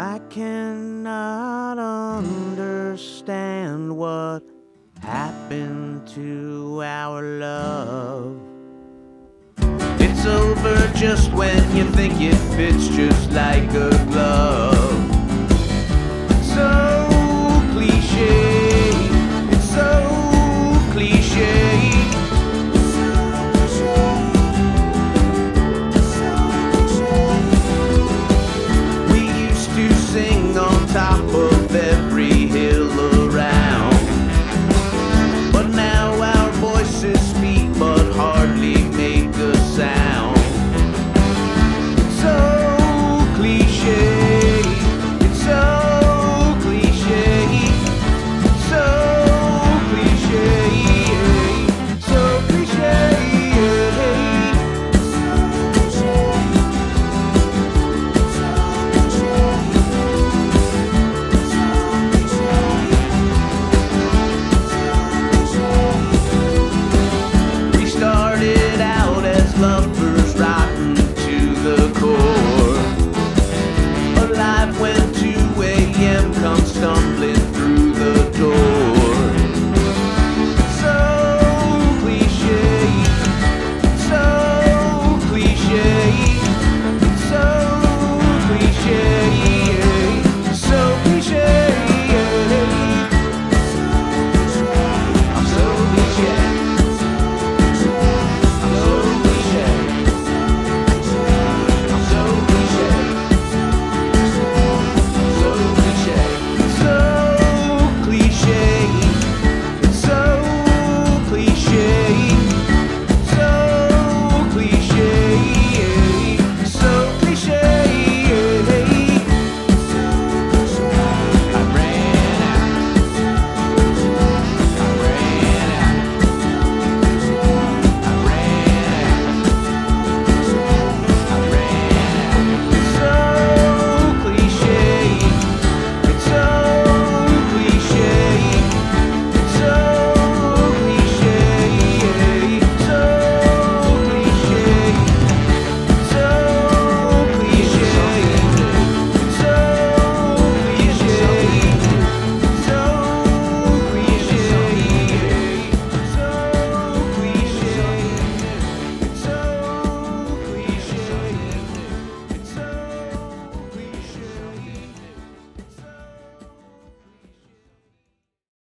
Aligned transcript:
I 0.00 0.20
cannot 0.30 1.76
understand 1.76 3.96
what 3.96 4.44
happened 5.02 6.06
to 6.14 6.80
our 6.84 7.20
love. 7.20 8.40
It's 9.98 10.24
over 10.24 10.92
just 10.94 11.32
when 11.32 11.76
you 11.76 11.82
think 11.90 12.14
it 12.20 12.36
fits 12.54 12.86
just 12.86 13.32
like 13.32 13.74
a 13.74 13.90
glove. 14.12 14.77
when 74.38 74.94
2 75.14 75.62
a.m. 75.62 76.32
comes. 76.34 76.67